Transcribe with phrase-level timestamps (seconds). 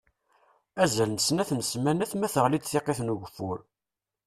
[0.83, 3.59] Azal n snat n ssamanat ma teɣli-d tiqqit n ugeffur.